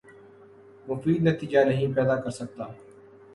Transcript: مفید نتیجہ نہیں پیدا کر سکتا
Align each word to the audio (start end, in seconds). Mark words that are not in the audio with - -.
مفید 0.87 1.27
نتیجہ 1.27 1.59
نہیں 1.59 1.93
پیدا 1.95 2.15
کر 2.15 2.29
سکتا 2.29 2.67